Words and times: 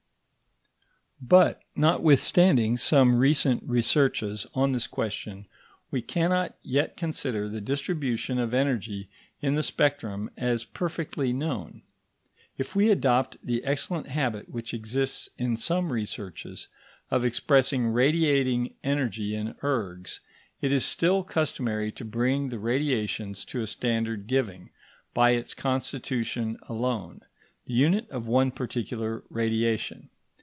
But, 1.23 1.61
notwithstanding 1.75 2.77
some 2.77 3.13
recent 3.13 3.61
researches 3.67 4.47
on 4.55 4.71
this 4.71 4.87
question, 4.87 5.45
we 5.91 6.01
cannot 6.01 6.55
yet 6.63 6.97
consider 6.97 7.47
the 7.47 7.61
distribution 7.61 8.39
of 8.39 8.55
energy 8.55 9.07
in 9.39 9.53
the 9.53 9.61
spectrum 9.61 10.31
as 10.35 10.63
perfectly 10.65 11.31
known. 11.31 11.83
If 12.57 12.75
we 12.75 12.89
adopt 12.89 13.37
the 13.45 13.63
excellent 13.65 14.07
habit 14.07 14.49
which 14.49 14.73
exists 14.73 15.29
in 15.37 15.57
some 15.57 15.93
researches 15.93 16.69
of 17.11 17.23
expressing 17.23 17.89
radiating 17.89 18.73
energy 18.83 19.35
in 19.35 19.53
ergs, 19.61 20.21
it 20.59 20.71
is 20.71 20.83
still 20.85 21.21
customary 21.23 21.91
to 21.93 22.03
bring 22.03 22.49
the 22.49 22.57
radiations 22.59 23.45
to 23.45 23.61
a 23.61 23.67
standard 23.67 24.25
giving, 24.25 24.71
by 25.13 25.29
its 25.31 25.53
constitution 25.53 26.57
alone, 26.67 27.21
the 27.67 27.75
unit 27.75 28.09
of 28.09 28.25
one 28.25 28.49
particular 28.49 29.23
radiation. 29.29 30.09